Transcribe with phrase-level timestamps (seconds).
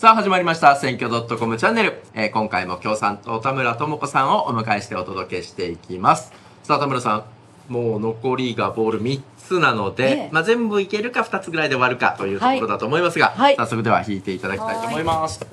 [0.00, 0.76] さあ始まりました。
[0.76, 6.32] 選挙 .com チャンネル、えー今回も共産党田村智子さんをお迎えしてお届けしていきます。
[6.62, 7.24] さあ田村さん
[7.70, 10.30] もう残りがボール3つなので、ええ。
[10.32, 13.56] まあ、全部いけるか2つぐらいで終わるかというところだと思いますが、はい。
[13.56, 15.38] 早速では引いていただきたいと思います。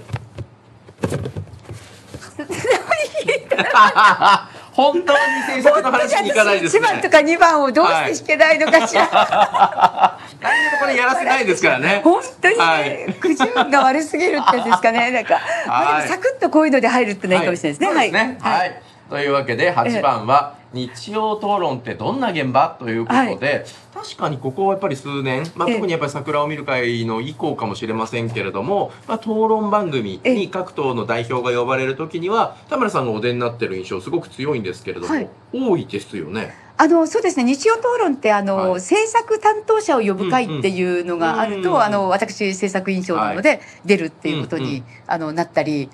[4.78, 9.10] 本当に政策の話に行かないです 1番とねか2番をどうして弾けないのかしら、
[10.40, 12.02] 何でもこれやらせないですからね。
[12.04, 12.22] 本
[12.56, 15.12] 当にはねい、くじ運が悪すぎるってやつですかね。
[15.12, 18.38] なんか、 まあ、サクッとこういうので入るってのはいいかもしれないですねそうですね。
[18.40, 18.82] はい。
[19.10, 25.76] というわけで、8番は、日曜討論ってどんな現場ということで、確かにここはやっぱり数年、まあ、ええ。
[25.76, 35.30] 特にやっぱり桜を見る会の以降かもしれませんけれども、まあ、討論番組えに各党の代表が呼ばれるときには、田村さんがお出になってる印象すごく強いんですけれども、はい。
[35.54, 36.67] 多いですよね。
[36.80, 37.44] あのそうですね。
[37.44, 38.72] 日曜討論ってあの、はい。
[38.76, 45.90] 政策担当者を呼ぶ会っていうのがあると、うんうんあの私政策委員長なので出るっていうことに、うんうんあのなったり。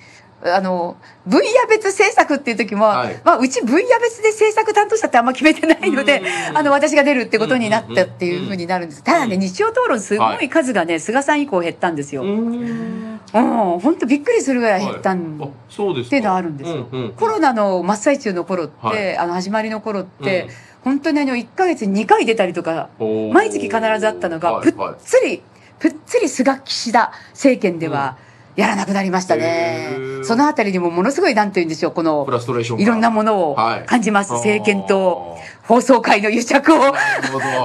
[0.46, 3.18] あの分野別政策っていう時も、はい。
[3.24, 13.20] まあ、うち分野別で政策担当者ってあんま決めてないので、うんあの私が出るってことになったっていうふうになるんです、ただね日曜討論すごい数がね、菅さん以降減ったんですよ、うーん。
[13.32, 13.38] う
[13.76, 15.48] ん、本当びっくりするぐらい減ったん、はい。
[15.48, 16.06] あそうですか。
[16.08, 16.88] っていうのはあるんですよ。
[16.92, 17.12] うんうん。
[17.12, 19.16] コロナの真っ最中の頃って、はい。
[19.16, 22.90] あの始まりの頃って、うん本当にあの1ヶ月に2回出たりとか
[23.32, 25.42] 毎月必ずあったのがぷっつり
[25.78, 28.16] ぷっつり菅岸田政権では
[28.56, 29.96] やらなくなりましたね。
[30.22, 33.86] そのあたりにもものすごいなんて言うんでしょうこフのラストレーションがいろんなものをはい。
[33.86, 36.78] 感じます、政権とあ放送界の癒着を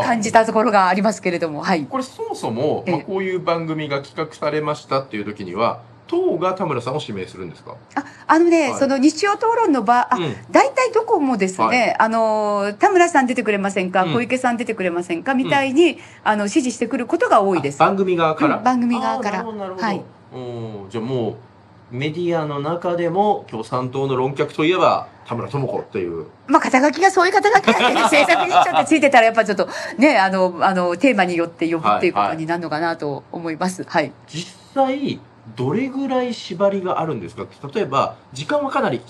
[0.03, 1.85] 感じたところがありますけれどもはい。
[1.85, 7.75] これそもそも、こういう番組が企画されましたっていう時には党が田村さんを指名するんですか？
[7.95, 8.79] ああのね、はい。
[8.79, 10.35] その日曜討論の場、あ、うん。
[10.51, 11.95] 大体どこもですね、はい。
[11.99, 14.13] あの、田村さん出てくれませんか、うん。
[14.13, 15.35] 小池さん出てくれませんか？
[15.35, 17.81] みたいに、あの、指示してくることが多いです。
[17.81, 19.43] あ番組側から、うん番組側から。
[19.45, 20.03] はい。
[20.33, 20.87] うん。
[20.89, 21.29] じゃあも
[21.91, 26.27] うメディアの中でも共産党の論客といえば田村智子っていう。
[26.47, 33.83] まあ、肩書きがそういう肩書きだけで、 政策委員長ってついてたら、やっぱちょっと、ね、あの、あの、テーマによって呼ぶっていうことになるのかなと思います。
[33.87, 34.11] はい。
[34.27, 35.19] 実際
[35.55, 37.45] どれぐらい縛りがあるんですか？
[37.73, 39.01] 例えば時間はかなり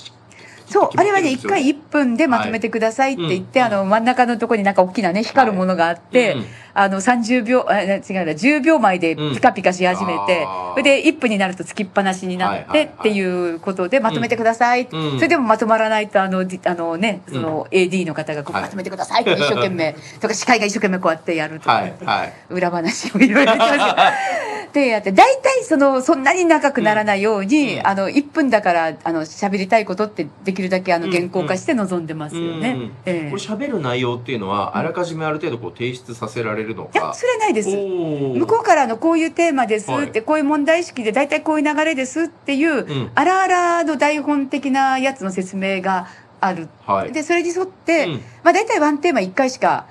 [0.70, 3.76] そう、あれはね、一回1分でまとめてくださいって言って、はいうん。
[3.78, 6.46] あの、真ん中のところになんか大きなね、光るものがあって、うん。
[6.76, 8.00] あの、30秒、あ違うな、
[8.34, 12.84] 10秒前でピカピカし始めて、うんそれで1分になるとつきっぱなしになはいはいはい。
[12.84, 13.20] ってってい
[13.56, 14.88] うことでまとめてください。
[14.92, 15.16] うん。
[15.16, 18.64] それでもまとまらないと、あの、じあのね、その AD の方がこうはい。
[18.66, 22.34] まとめてくださいって一生懸命、とか司会が一生懸命こうやってやるとか、はいはい。
[22.52, 32.72] 裏話をいろいろ言ってますよでやって、大体その、そんなに長くならないように、うんあの、1分だから、あの、喋りたいことってできるだけあの、うん原稿化して臨んでますよね。
[32.72, 33.30] うんええ。
[33.32, 37.70] これ喋る内容っていうのはあらかじめある程度こう提出させられるのいや、かそれはないです。
[37.70, 40.08] 向こうからあのこういうテーマですはい。
[40.08, 43.12] って、こういう問題意識で大体こういう流れですっていう、ん。
[43.16, 46.08] あらあらの台本的なやつの説明が
[46.42, 46.70] ある。
[46.86, 47.12] はい。
[47.12, 48.14] で、それに沿って、うん。
[48.44, 49.86] まあ大体ワンテーマ1回しか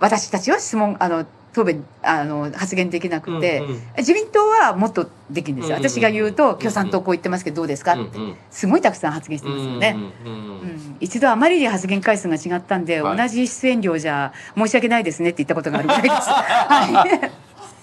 [0.00, 5.76] 私たちは質問、あの、答弁、あの、発言できなくて、うんうん自民党はもっとできるんですよ。
[5.76, 7.92] うんうん私が言うと、ん共産党こう言ってますけどどうですか？
[7.92, 9.94] って、うんうんすごいたくさん発言してますよね。
[10.24, 16.14] うんうんうんうん一度あまりに発言回数が違ったんで、はい同じ出演料じゃ申し訳ないですねって言ったことがあるぐらいです。
[16.30, 17.30] はい。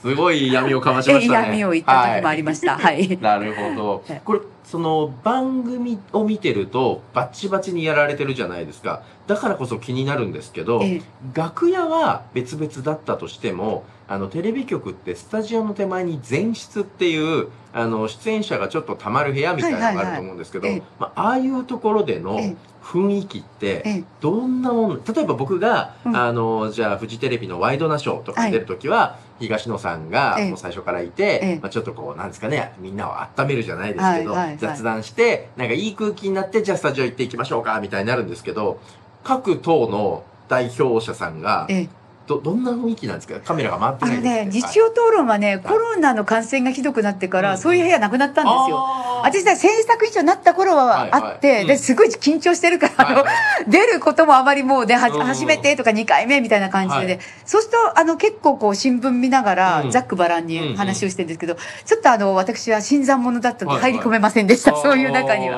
[0.02, 1.48] すごい闇をかましまえしたね。
[1.50, 2.78] 闇を言った時もありました。
[2.78, 3.18] はい。
[3.22, 4.22] なるほどはい。
[4.24, 9.02] これ、その番組を見てると、バッチバチにやられてるじゃないですか。
[9.26, 11.02] だからこそ気になるんですけど、ええ
[11.34, 22.56] 楽屋は別々だったとしても、あの、テレビ局ってスタジオの手前に前室っていう、あの、出演者がちょっと溜まる部屋みたいなのがあると思うんですけど、はいはいはいまあ、ああいうところでのええ。
[22.84, 24.04] 雰囲気って、ええ。
[24.20, 26.16] どんなもん例えば僕が、うん。
[26.16, 30.50] あのじゃあフジテレビのワイドナショーとかに出るときは、東野さんがええ。
[30.50, 31.60] もう最初からいて、ええ。
[31.62, 34.58] まあ、ちょっとこうなんですかねみんなを温めるじゃないですけど、はいはいはい。
[34.58, 38.80] 雑談してなんかいい空気になってじゃあスタジオ行っていきましょうかみたいになるんですけど
[39.24, 41.99] 各党の代表者さんがええ
[42.30, 43.40] どどんな雰囲気なんですか？
[43.40, 48.78] カメラが回ってあのないですね、日曜討論はね、コロナの感染がひどくなってから、うんそういう部屋なくなったんですよ。
[49.24, 51.56] 私さ、政策委員長になった頃はあって、はい。
[51.56, 51.68] はいうん。
[51.68, 53.26] で、すごい緊張してるから、あの、はい。
[53.68, 55.20] 出ることもあまりもうね、はうん。
[55.24, 57.20] 初めてとか2回目みたいな感じで、はい。
[57.46, 59.92] そうすると、あの、結構こう、新聞見ながら、うん。
[59.92, 63.92] ざっくばらんに話をしてるんですけど、ちょっとあの、私は新参者だったのではいはい。
[63.94, 65.58] 入り込めませんでした、そういう中には。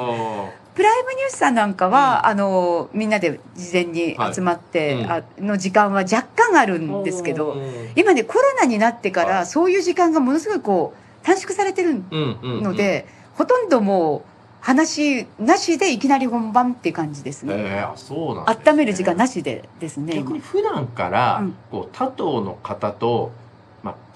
[0.81, 0.81] は。
[0.81, 7.55] プライムニュースさんなんかは、あの、みんなで事前に集まって、あの時間は若干あるんですけど、
[7.95, 9.45] 今ねコロナになってから、はい。
[9.45, 12.63] そういう時間がものすごいこう短縮されてるうんうんうん。
[12.63, 13.05] ので、
[13.35, 14.21] ほとんどもう
[14.61, 18.61] 話なしでいきなり本番っていう感じですね、えー、あそうなんね。
[18.65, 21.55] 温める時間なしでですね逆に普段から、うん。
[21.71, 23.40] こう他党の方とまあ、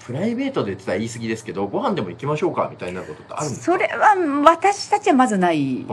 [0.06, 3.72] プライベートで言ってたら言い過ぎですけど、ご飯でも行きましょうかみたいなことってあるんですか？
[3.72, 4.14] それは
[4.44, 5.84] 私たちはまずない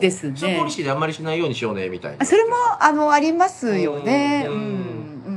[0.00, 0.36] ですね。
[0.36, 2.24] それポリシーであんまりしないようにしようね、みたいな。
[2.24, 4.46] それもあのありますよね。
[4.48, 4.58] ううん。
[4.58, 4.66] ん、う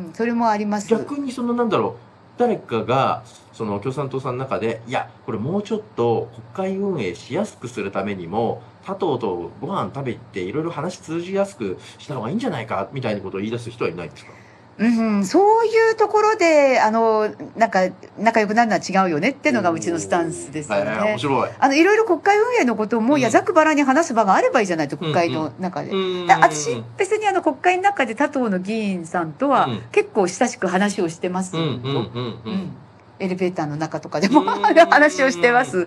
[0.09, 0.87] ん、それもあります。
[0.89, 14.31] 逆にそのなんだろう誰かがその共産党さんの中でいやこれもうちょっと国会運営しやすくするためにも他党とご飯食べていろいろ話通じやすくした方がいいんじゃないかみたいなことを言い出す人はいないんですか？
[14.79, 17.81] うん、そういうところであのなんか
[18.17, 20.97] 仲良くなるのは違うよねっていうのがうちのスタンスですよはいはい。
[20.97, 21.19] ね面。
[21.19, 21.49] 白い。
[21.59, 23.21] あのいろいろ国会運営のこともうん。
[23.21, 25.91] 矢ざくばらに話す場があればいいじゃないと国会の中で。
[25.91, 26.27] うん。
[26.27, 29.81] だ私別にあの国会の中で他党の議員さんとはうん。
[29.91, 32.53] 結構親しく話をしてますよ、うんうんうんううん。
[32.53, 32.75] ん
[33.19, 35.85] エレベーターの中とかでも話をしてますうん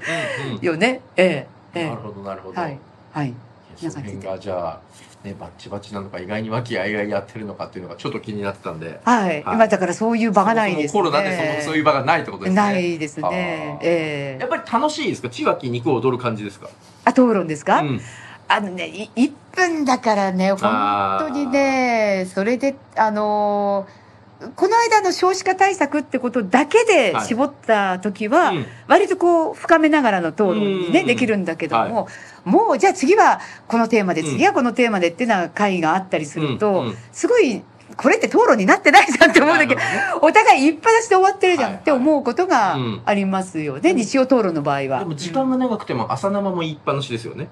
[0.57, 1.01] うんよね。
[1.17, 1.81] ええ。
[1.81, 2.79] えなるほどなるほど、えはい。
[3.13, 3.35] はい。
[3.79, 4.81] その辺がじゃあ、
[5.27, 9.01] ね、バッチバチなのか意外に和気あいあいやってるのかっていうのがちょっと気になってたんで。
[9.05, 9.43] はい。
[9.43, 9.57] はい。
[9.57, 12.57] 今だからそういう場がないですそもそもコロナでそのそういう場がないってことですね。
[12.57, 13.79] ないですね。
[13.83, 14.41] ええ。
[14.41, 15.29] やっぱり楽しいですか？
[15.31, 16.69] 血湧き肉を踊る感じですか？
[17.05, 18.01] あ、討論ですか、うん。
[18.49, 24.06] あのね、い1分だからね、本当にね、それで、あのー
[24.55, 27.27] この間の少子化対策ってことだけではい。
[27.27, 28.67] 絞った時は、うん。
[28.87, 31.07] 割とこう、深めながらの討論にね、うん。
[31.07, 32.09] できるんだけども、
[32.45, 34.27] もう、じゃあ次はこのテーマで、うん。
[34.27, 37.63] 次はこのテーマでっていうような会があったりすると、すごい、
[37.97, 39.75] これって討論になってないじゃんって思うんだけ。
[39.75, 39.81] ど、
[40.21, 44.99] お互い言いっぱなしで終わってるじゃんって思うことがありますよね、日曜討論の場合は。
[45.01, 47.49] でも時間が長くても朝生も言いっぱなしですよね。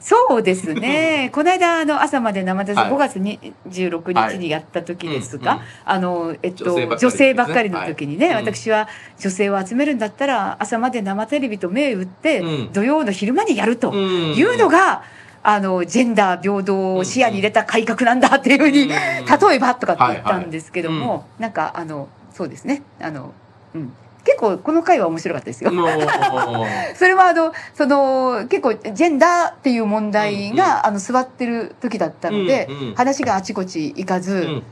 [0.00, 1.30] そうですね。
[1.34, 2.90] この間、あの、朝まで生出し、はい。
[2.90, 8.88] 5月26日にやった時ですが、あの、えっと、女女性ばっかりの時にね、私は
[9.18, 12.72] 女性を集めるんだったら、朝まで生テレビと銘打って、うん。
[12.72, 14.34] 土曜の昼間にやるとうん。
[14.34, 15.02] いうのが、
[15.42, 18.88] あの、ジェンダー平等を視野に入れた改革なんだっていうふうに、うん。
[18.88, 22.82] 例えばとかって言ったんですけども、なんか、あの、そうですね。
[23.00, 23.32] あの、
[23.74, 23.92] うん。
[24.24, 25.70] 結構、この回は面白かったですよ。
[26.96, 30.86] それはあのその結構ジェンダーっていう問題が、うんうん。
[30.86, 32.94] あの座ってる時だったので、うんうん。
[32.94, 34.62] 話があちこち行かず、うん。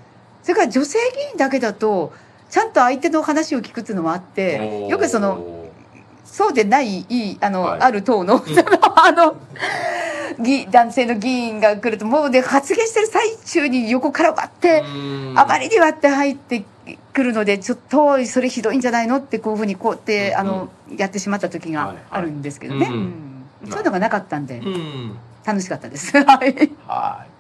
[0.43, 2.13] それから女性議員だけだと
[2.51, 5.67] ちゃんと相手の話を聞くっていうのもあってよくその
[6.25, 7.81] そうでないいいあの、はい。
[7.81, 8.45] ある党の
[8.95, 9.37] あの
[10.41, 14.83] 議男性の議員が来るともうで発言してる最中に横から割って、
[15.35, 16.65] あまりに割って入って
[17.13, 25.19] くるのでちょっとそれひどいんじゃないのってこういうふうにこうやって、うんあのやってしまった時があるんですけどね、そういうのがなかったんでうん。
[25.47, 26.13] 楽しかったです。
[26.25, 26.55] はい。
[26.87, 27.37] はい。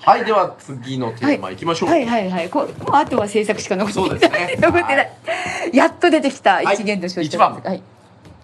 [0.00, 0.24] はい。
[0.24, 2.48] では次のテーマいきましょうはいはいはい。
[2.48, 4.56] こうもうあとは制作しか残ってない、ね。
[4.62, 5.10] 残ってない、
[5.72, 7.54] やっと出てきたはい一元の少子一番。
[7.54, 7.82] はい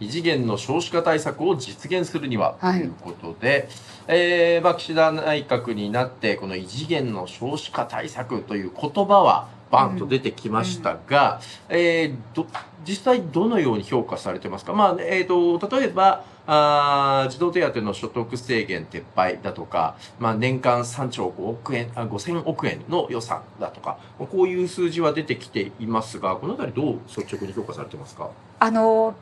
[0.05, 2.81] 異次元の少子化対策を実現するにはとはい。
[2.81, 3.69] いうことで、
[4.07, 12.47] えーまあ、岸田内閣になってこの異次元の少子化対策という言葉はバンと出てきましたが、えーど
[12.87, 29.15] 実際どのように評価されてますか、まあえー、と例えばあー児童手当の所得制限撤廃だとか、まあ、年間3兆5億円あ5000億円の予算だとかこういう数字は出てきていますがこのあたりどう率直に評価されてますか、あの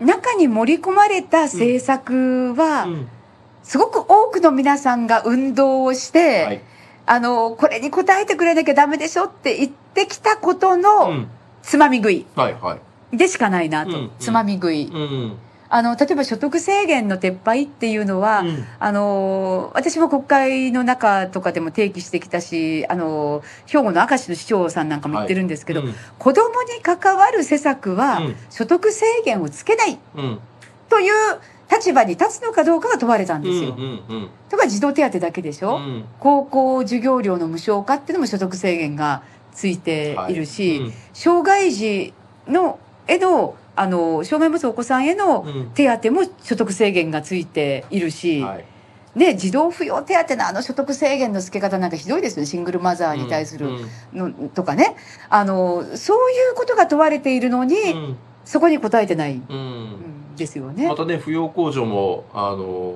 [0.00, 3.08] 中に盛り込まれた政策は、うん。
[3.62, 6.62] すごく多くの皆さんが運動をして、はい。
[7.06, 11.28] あのこれに応えてくれなきゃダメでしょって言ってきたことの、うん。
[11.62, 12.26] つまみ食い
[13.12, 15.38] でしかないなと、つまみ食い、うん
[15.74, 18.64] あの例えば所得制限の撤廃っていうのは、うん。
[18.78, 25.94] あの私も国会の中とかでも提起してきたしあの兵庫の明石の市長さんなんかも言ってるんですけど、うん。
[26.20, 28.36] 子どもに関わる施策は、うん。
[28.50, 30.38] 所得制限をつけないうん。
[30.88, 31.12] という
[31.68, 33.74] 立場に立つのかどうかが問われたんうんですよ。
[33.76, 36.04] うんとか児童手当だけでしょ、うん。
[36.20, 40.92] 高校授業料の無償化っていうのも所得制限がついているし、うん。
[41.12, 42.14] 障害児
[42.46, 42.78] の
[43.08, 45.70] へのあの障害を持つお子さんへのうん。
[45.74, 48.64] 手当も所得制限がついているし、はい。
[49.14, 52.46] ね、児童扶養手当のあの所得制限の付け方なんかひどいですよね。
[52.46, 54.36] シングルマザーに対するうん。
[54.42, 54.96] の、とかね。
[55.28, 58.16] あのそういうことが問われているのに、うん。
[58.44, 59.56] そこに答えてないうん。
[60.34, 60.88] んですよね。
[60.88, 60.96] ま。
[60.96, 62.94] たね扶養控除もあの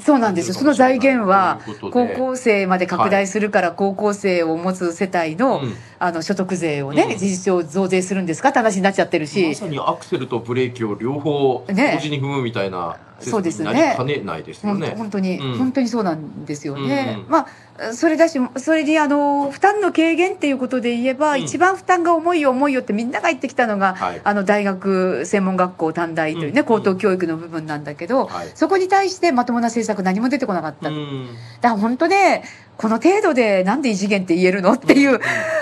[0.00, 0.54] そうなんですよ。
[0.54, 2.16] その財源は高で。
[2.16, 5.74] 校生まで拡大するから高校生を持つ世帯の,、うん。
[5.98, 7.18] あの所得税をね、うん。
[7.18, 13.94] 事実上増税するんですかって話になっちゃってるし、まさにアクセルとブレーキを両方同ね時に踏むみたいなそうですね。
[13.96, 14.94] かねないですよね。
[14.96, 15.58] 本当に、うん。
[15.58, 17.18] 本当にそうなんですよね。
[17.24, 17.46] うんまあ
[17.94, 21.42] それだしそれにあの負担の軽減っていうことで言えば、うん。
[21.42, 24.20] 一番負担が重いよ重いよってみんなが言ってきたのが、はい。
[24.22, 28.48] あの大学専門学校短大というね、うん高等教育の部分なんだけど、はい。
[28.54, 30.84] そこに対してまともな政策何も出てこなかった。
[30.84, 31.28] だかうん
[31.62, 32.44] ら本当ね
[32.80, 35.20] この程度でなんで異次元って言えるのっていう、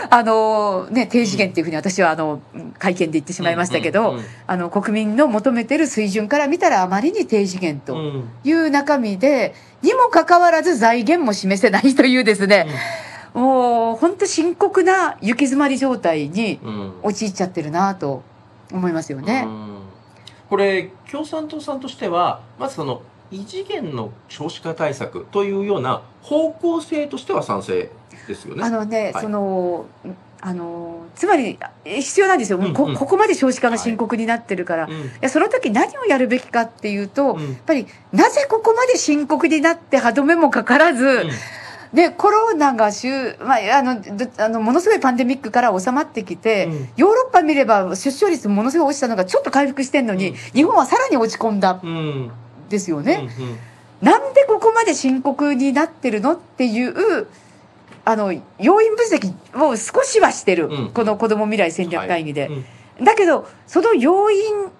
[0.09, 2.41] あのね低次元っていうふうに私はあの
[2.79, 4.15] 会見で言ってしまいましたけど、うん。
[4.15, 4.21] うん。
[4.21, 4.25] うん。
[4.47, 8.29] あの国民の求めてる水準から見たらあまりに低次元とうん。
[8.45, 12.69] いう中身で、にもかかわらず財源も示せないというですね、
[13.35, 16.93] もう本当深刻な行き詰まり状態にうん。
[17.03, 18.23] 陥っちゃってるなと
[18.71, 19.43] 思いますよね。
[19.45, 19.79] うん。
[20.49, 27.91] これ共産党さんとしてはまずその異次元の少子化対策というような方向性としては賛成
[28.27, 28.65] ですよね。
[28.65, 29.23] あのね、はい。
[29.23, 29.87] その
[30.41, 32.97] あのつまりえ必要なんですよ、もうこうんうん。
[32.97, 35.11] ここまで少子化が深刻になってるから、い、うん。
[35.21, 37.41] やその時何をやるべきかっていうと、うん。
[37.41, 41.27] やっぱりなぜここまで深刻になって歯止めもかからず、
[41.93, 46.89] でコロナがしゅ、まあ、あのどあのものすごいパンデミックから収まってきて、うん。
[46.97, 50.35] ヨーロッパ見れば出生率ものすごい落ちたのがちょっと回復してんのに、うん。
[50.37, 51.75] 日本はさらに落ち込んだ。
[51.75, 52.31] んうんうん
[52.69, 53.29] ですよね。
[53.39, 53.59] うんうん。
[54.01, 57.27] なんでここまで深刻になってるのっていう
[58.05, 59.33] あの要因分析
[59.63, 60.91] を少しはしてる、うん。
[60.91, 62.49] この子ども未来戦略会議で、
[62.99, 63.05] うん。
[63.05, 64.71] だけどその要因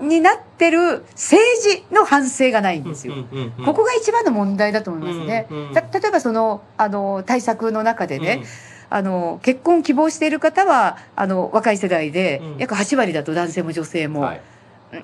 [0.00, 3.14] になってる政治の反省がないんですよ。
[3.14, 5.46] うんうんうんここが一番の問題だと思いますね。
[5.50, 8.42] うんうんた例えばそのあの対策の中でね、
[8.90, 12.58] あの結婚を希望している方はあの若い世代でうん。
[12.58, 14.40] 約8割だと男性も女性も、うんはい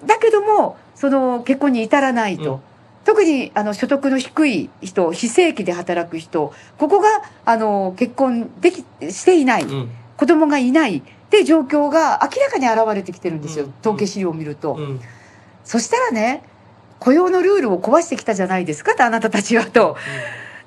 [0.07, 2.61] だけどもその結婚に至らないと、うん。
[3.05, 7.09] 特にあの所得の低い人非正規で働く人ここが
[7.47, 9.91] あの結婚できしていない、うん。
[10.17, 13.75] 子供がいないって状況が明らかに現れてきてるんですよ、うん。
[13.81, 15.01] 統計資料を見ると、うん。
[15.65, 16.43] そしたらね
[16.99, 19.97] 雇用のルールを壊してきたじゃないですかとあなたたちはと。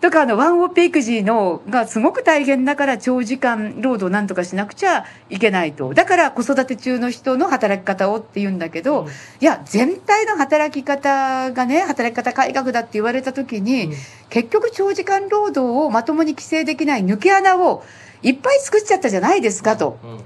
[0.01, 5.93] とかあのワンオペ育児のがすごく大変だから長時間労働をなんとかしなくちゃいけないと。
[5.93, 9.08] だから子育て中の人の働き方をって言うんだけど、
[9.39, 13.93] いや全体の働き方がね働き方改革だって言われた時に、うん。
[14.29, 17.84] 結局長時間労働をまともに規制できない抜け穴を
[18.24, 20.00] いっぱい作っちゃったじゃないですかと。
[20.03, 20.20] うん。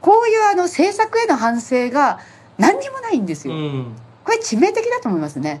[0.00, 2.20] こういうあの政策への反省が
[2.56, 3.54] 何にもないんですよ。
[3.54, 3.96] うん。
[4.24, 5.60] これ致命的だと思いますね。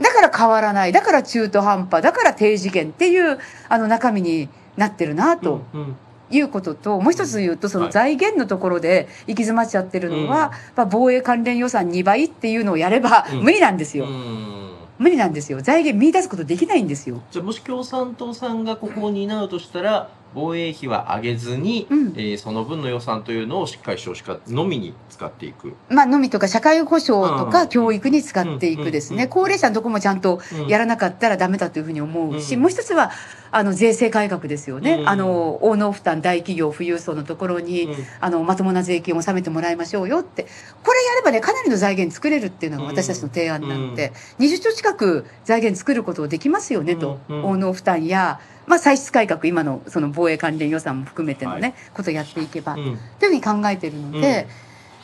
[0.00, 0.92] だから変わらない。
[0.92, 2.02] だから中途半端。
[2.02, 3.38] だから低次元っていう
[3.68, 5.96] あの中身になってるなとうん
[6.30, 14.06] いうことと、もう一つ言うとその財源のところで行き詰まっちゃってるのは、まあ、防衛関連予算2倍っていうのをやればうん無理なんですよ。
[14.06, 15.60] うん無理なんですよ。
[15.60, 17.22] 財源見出すことできないんですよ。
[17.30, 22.08] じゃあもし共産党さんがここを担うとしたら防衛費は上げずに、うん。
[22.16, 25.74] えーその分の予算というのをしっかり少子化のみに使っていく。
[25.88, 27.50] まあ、のみとか社会保障とうん。
[27.50, 29.24] か教育に使っていくですね。
[29.24, 30.68] うん高齢者のとこもちゃんとうん。
[30.68, 33.10] やらなかったらダメだというふうに思うし、うんもう一つは
[33.50, 37.94] あの税制改革ですよね、うんあの応能負担大企業富裕層のところに、うん。
[38.20, 40.46] あのまともな税金を納めてもらいましょうよって。
[40.84, 47.44] これやればねかなりの財源作れるっていうのが私たちの提案なんで、20兆近く財源作ることできますよねと、うんうん。
[47.46, 54.46] 応能負担や、まあ、歳出改革今のその防衛関連予算も含めてのね、ことをやっていけば、うんというふうに考えてるので、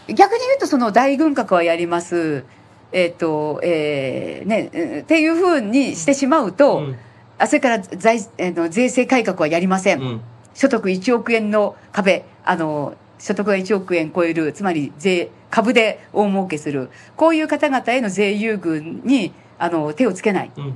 [0.08, 2.44] 逆に言うとその大軍拡はやります。
[2.92, 6.96] えっ、と、えーね、うんっていうふうにしてしまうと、うん
[7.36, 10.00] あそれから財、えーの税制改革はやりません。
[10.00, 10.20] うん
[10.54, 16.90] 所得1億円の壁、あの、所得が1億円超える、つまり税、株で大儲けする。
[17.16, 20.52] こういう方々への税優遇に、あの、手をつけない。
[20.56, 20.74] うん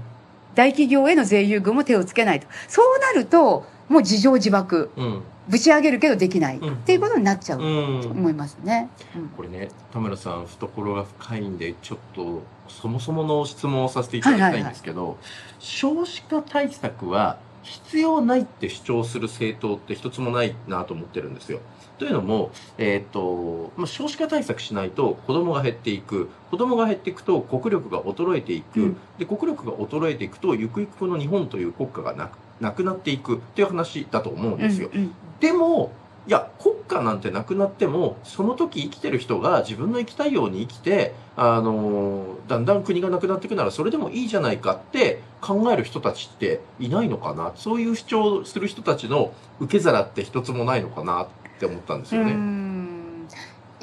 [0.59, 2.49] 大企業への税優遇も手をつけないと。
[2.67, 4.91] そうなると、もう自情自爆。
[4.97, 6.59] うんぶち上げるけどできない。
[6.59, 8.91] うんっていうことになっちゃううとん思いますね。
[9.17, 15.17] うんこれね田村さん懐が深いんでちょっとそもそもの質問をさせていただきたいんですけど、
[15.61, 21.61] 少子化対策は必要ないって主張する政党って一つもないなと思ってるんですよ。
[21.99, 26.29] というのも、えーとまあ、少子化対策しないと子供が減っていく。
[26.51, 28.97] 子供が減っていくと国力が衰えていく、うん。
[29.19, 34.89] で国力が衰えていくとゆくゆくこの日本という国家がなくなくなっていくっていう話だと思うんですよ。
[34.93, 35.15] うんうん。
[35.41, 35.93] でも
[36.27, 47.53] いや国家なんてなくなってもその時生きてる人が自分の生きたいように生きてあのだんだん国がなくなっていくならそれでもいいじゃないかって考える人たちっていないのかな。
[47.55, 51.29] そういう主張する人たちの受け皿って一つもないのかな
[51.59, 52.33] って思ったんですようね。
[52.33, 52.89] ん。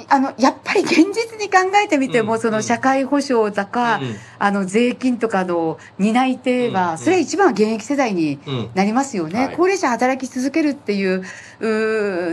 [0.10, 8.70] あのやっぱり現実に考えてみても、うんその社会保障とか、うんあの税金とかの担い手は、うんそれは一番は現役世代にうん。
[8.74, 9.56] なりますよね、はい。
[9.56, 11.24] 高齢者働き続けるっていう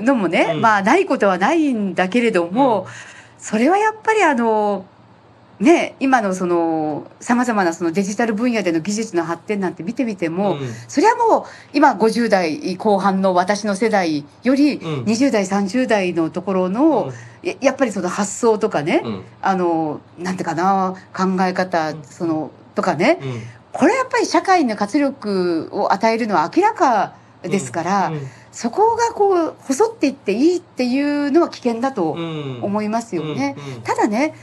[0.02, 0.60] のもね、うん。
[0.60, 2.86] まあないことはないんだけれども、
[3.38, 4.84] それはやっぱりあの
[5.62, 10.68] ね今のそのさまざまなそのデジタル分野での技術の発展なんて見てみても、うん。
[10.88, 15.04] それはもう今50代後半の私の世代よりうん。
[15.04, 19.24] 20代30代のところの、ややっぱりその発想とかね、うん。
[19.40, 22.02] あのなんていうかな考え方うん。
[22.02, 23.42] そのとかねうん。
[23.72, 28.20] これやっぱり社会の活力を与えるのは明らかですから、うん。
[28.50, 32.60] そこがこう細っていっていいっていうのは危険だとうん。
[32.62, 33.54] 思いますよね。
[33.56, 33.74] うん。
[33.74, 33.82] うん。
[33.82, 34.34] ただね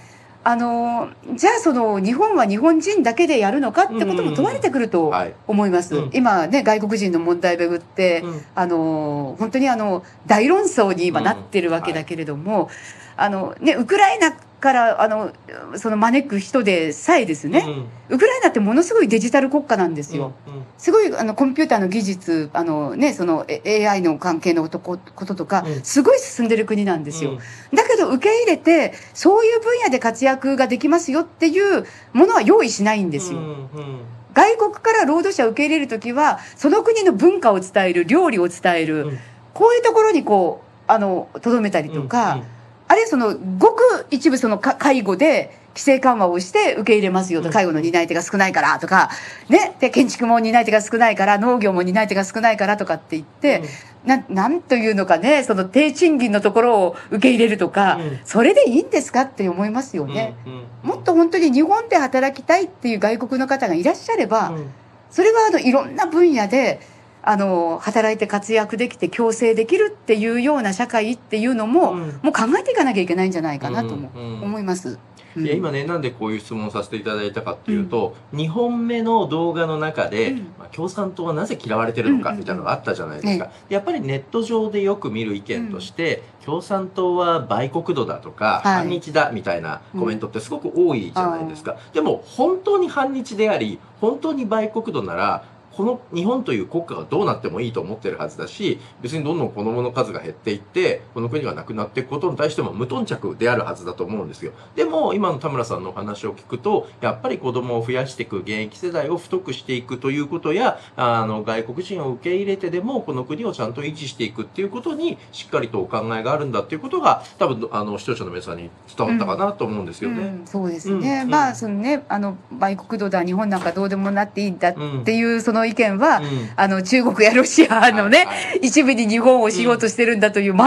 [0.44, 5.34] あのじゃあその日本は日本人だけでやるのかってことも問われてくるとはい。
[5.48, 6.10] 思います、うん。
[6.14, 8.42] 今ね外国人の問題をめぐって、うん。
[8.56, 12.70] あの本当にあの大論争に今なってるわけだけれども、
[13.18, 15.32] あのね、ウクライナからあの
[15.76, 17.66] その招く人でさえですね、
[18.10, 20.34] ウクライナってものすごいデジタル国家なんですよ。
[20.48, 20.64] うんうん。
[20.78, 25.82] すごいあのコンピューターの技術あの、ね、そのえ AI の関係のことこととか、うん。
[25.84, 27.32] すごい進んでる国なんですよ。
[27.32, 27.38] うん。
[27.76, 33.40] だけど受け入れてそういう分野で活躍ができますよっていうものは用意しないんですよ。
[33.40, 34.00] うんうん。
[34.34, 39.20] 外国から労働者を受け入れる時はその国の文化を伝える料理を伝える、うん。
[39.54, 42.44] こういうところにこうあのとどめたりとか、うん
[42.90, 47.48] あるいはそのごく一部そのか介護で規制緩和をして受け入れますよと。
[47.48, 47.54] うん。
[47.54, 49.12] 介護の担い手が少ないからとか、
[49.48, 53.62] ね、で建築も担い手が少ないから農業も担い手が少ないからとかって言って、
[54.04, 55.44] ななんというのかね。
[55.44, 58.20] その低賃金のところを受け入れるとか、うん。
[58.26, 60.36] それでいいんですかって思いますよね。
[60.48, 60.64] うんうん。
[60.84, 64.72] もっと本当に日本で働きたいっていう外国の方がいらっしゃれば、うん。
[65.12, 66.82] それはあのいろんな分野で
[67.22, 72.00] あの働いて活躍できて共生できるっていうような社会っていうのも、うん。
[72.22, 74.98] もう考えていかなきゃいけないんじゃないかなと思います。
[75.36, 75.46] うん。
[75.46, 80.38] いや今ねなんでこういう質問をさせていただいたかっていうと、2本目の動画の中で、うん。
[80.58, 88.74] まあ、共産党はなぜ嫌われてるのかうんうんうんみたいなのがあったじゃないですか、やっぱりネット上でよく見る意見として、共産党は売国度だとか、はい。
[88.80, 95.44] 反日だみたいなコメントってすごく多いじゃないですか、でも本当に反日であり本当に売国度なら
[95.80, 104.52] この日本という国家がどうなってもいいと思ってるはずだし別にどんどん子供の数が減っていってこの国がなくなっていくことに対しても無頓着であるはずだと思うんですよ。
[104.76, 120.20] でも今の田村さんのお話を聞くとやっぱり子供を増やしていく現役世代を太くしていくということやあの外国人を受け入れてでもこの国をちゃんと維持していくっていうことにしっかりとお考えがあるんだっていうことが多分あの視聴者の皆さんに伝わったかなと思うんですよね。
[120.20, 126.50] うんそうですね、うんまあそのねあの売国度だ日本なんかどうでもなっていいんだうんっていうその意見は、うん。
[126.56, 128.60] あの中国やロシアのね、はいはい。
[128.64, 130.66] 一部に日本をしようとしてるんだという全く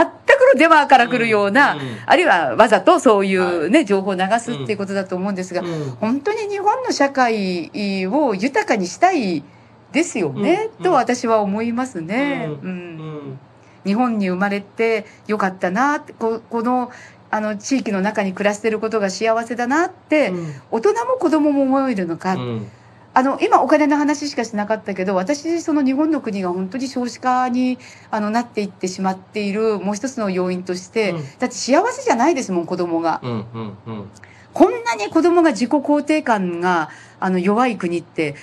[0.55, 1.81] のデマから来るような、うん。
[1.81, 1.97] うん。
[2.07, 5.91] あるいはわざとそういうね、情報を流すっていうことだと思うんですが、うん。
[6.01, 7.71] 本当に日本の社会
[8.09, 9.43] を豊かにしたい
[9.93, 10.85] ですよね、うん。
[10.85, 12.49] と私は思いますね。
[12.49, 12.71] ううん。
[12.71, 13.39] うん。
[13.85, 16.91] 日本に生まれてよかったなここの
[17.33, 20.55] あの地域の中に暮らしてることが幸せだなって、うん。
[20.71, 22.67] 大人も子供も思えるのか、うん
[23.15, 27.79] あの今お金の話しかしなかったけど私その日本の国が本当に少子化に
[28.11, 31.23] あのなっていってしまっているもう一つの要因として、うん。
[31.39, 33.21] だって幸せじゃないですもん子供が。
[33.23, 34.09] うんうんうん。
[34.55, 38.35] こんなに子供が自己肯定感があの弱い国って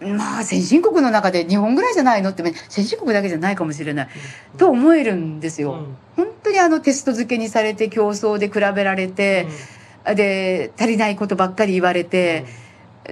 [0.00, 4.08] まあ先進国の中で日本ぐらいじゃないのって先進国だけじゃないかもしれない、
[4.56, 5.86] と思えるんですよ。
[6.16, 9.48] 本当にあのテスト付けにされて競争で比べられて、
[10.04, 12.44] で足りないことばっかり言われて、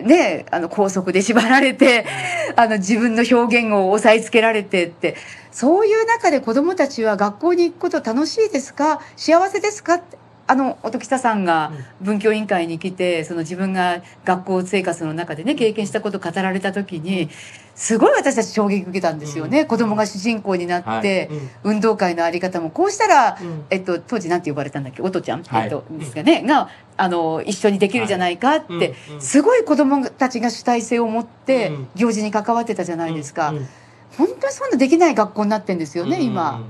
[0.00, 2.04] ねあの拘束で縛られて、
[2.56, 5.16] あの自分の表現を押さえつけられてって。
[5.52, 9.00] そういう中で子どもたちは学校に行くこと楽しいですか？
[9.16, 9.94] 幸せですか？
[9.94, 17.30] ってあの音喜多さんが文教委員会に来てその自分が学校生活の中でね経験したことを語られた時に
[17.76, 19.66] すごい私たち衝撃受けたんですよね、うん。
[19.66, 21.26] 子供が主人公になって、はい。
[21.28, 21.50] うん。
[21.74, 23.64] 運動会のあり方もこうしたら、うん。
[23.68, 25.02] えっと、当時なんて呼ばれたんだっけ？
[25.02, 25.64] おとちゃん、はい。
[25.64, 26.42] えっと、ですかね？
[26.42, 31.88] があの一緒にできるじゃないかって、すごい子供たちが主体性を持ってうん。
[31.94, 33.68] 行事に関わってたじゃないですか、うんうん。
[34.16, 36.64] 本当にそんなできない学校になってんですよね、うん今。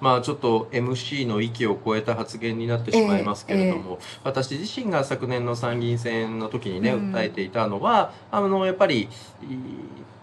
[0.00, 7.14] まあちょっと MC の域を超えた発言になってしまいますけれども、私自身が昨年の参議院選の時にね、うん。
[7.14, 9.08] 訴えていたのはあのやっぱりい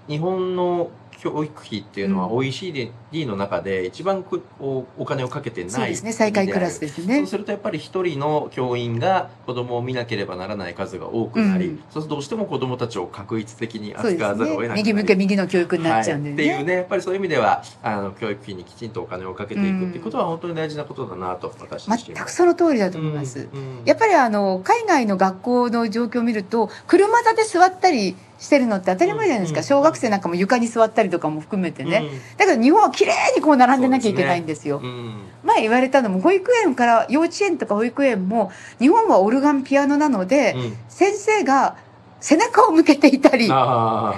[0.08, 0.90] 日本の
[1.20, 2.34] 教育費っていうのはうん。
[2.34, 2.92] OECD
[3.26, 6.14] の中で一番くおお金をかけてないそうですね。
[6.14, 7.18] 最下位クラスですね。
[7.18, 11.84] そうするとやっぱり一人の教員が子供を見なければならない数が多くなり、うん。
[11.90, 16.64] そうするとどうしても子供たちを確一的に扱わざるを得ねなくなり右向け右の教育になっちゃうんではい、っていうね。
[16.66, 23.50] ねやっぱりそういう意味ではあの教育費にきちんとお金をかけていくっていうことは本当に大事なことだなと私全くその通りだと思います。
[23.52, 23.86] うんうん。
[23.86, 29.64] やっぱりあの海外の学校の状況を見ると車座で座ったりしてるのって当たり前じゃないですか、うん。
[29.64, 32.38] 小学生なんかも床に座ったりとかも含めてね、うん。
[32.38, 34.80] だけど日本は綺麗にこう並んでなきゃいけないんですよ。
[34.84, 35.22] うん。
[35.44, 40.78] 前言われたのも保育園から幼稚園とか保育園も日本はオルガンピアノなので、うん。
[40.90, 41.78] 先生が
[42.20, 43.48] 背中を向けていたり。
[43.52, 44.16] あ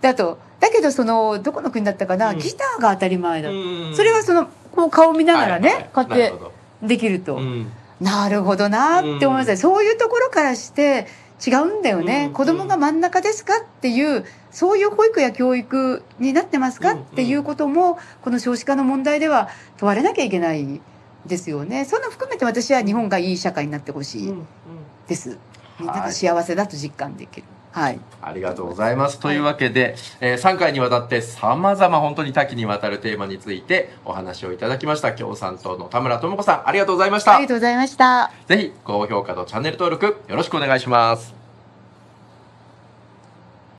[0.00, 0.38] だと。
[0.60, 2.38] だけどそのどこの国だったかな、うん。
[2.38, 3.50] ギターが当たり前だ、
[3.94, 11.06] それはそのこう顔見ながらね、はいはいこうやってできると、うんなるほどなって思います、そういうところからして
[11.44, 20.80] 違うんだよね、うん子供が真ん中ですかっていうそういう保育や教育になってますか、うんっていうこともこの少子化の問題では問われなきゃいけない
[21.26, 21.84] ですよね。
[21.84, 24.34] その含めて私は日本がいい社会になってほしい
[25.08, 25.38] です、
[25.78, 27.46] みんなが幸せだと実感できる。
[27.46, 27.53] はい
[28.22, 29.18] ありがとうございます。
[29.18, 35.12] というわけで、えー3回にわたって様々本当に多岐にわたるテーマについてお話をいただきました。
[35.12, 37.48] 共産党の田村智子さん、ありがとうございましたありが。
[37.48, 41.43] とうございましたぜひ高評価とチャンネル登録よろしくお願いします。